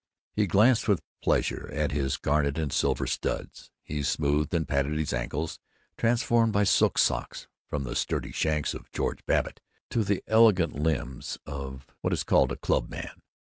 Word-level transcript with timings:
He 0.33 0.47
glanced 0.47 0.87
with 0.87 1.03
pleasure 1.21 1.69
at 1.71 1.91
his 1.91 2.17
garnet 2.17 2.57
and 2.57 2.73
silver 2.73 3.05
studs. 3.05 3.69
He 3.83 4.01
smoothed 4.01 4.51
and 4.51 4.67
patted 4.67 4.97
his 4.97 5.13
ankles, 5.13 5.59
transformed 5.95 6.51
by 6.53 6.63
silk 6.63 6.97
socks 6.97 7.47
from 7.69 7.83
the 7.83 7.95
sturdy 7.95 8.31
shanks 8.31 8.73
of 8.73 8.91
George 8.91 9.23
Babbitt 9.27 9.61
to 9.91 10.03
the 10.03 10.23
elegant 10.25 10.73
limbs 10.73 11.37
of 11.45 11.85
what 12.01 12.13
is 12.13 12.23
called 12.23 12.51
a 12.51 12.55
Clubman. 12.55 13.21